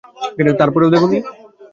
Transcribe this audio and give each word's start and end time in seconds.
তার 0.59 0.69
পরেও 0.73 0.93
দেখোনি? 0.93 1.17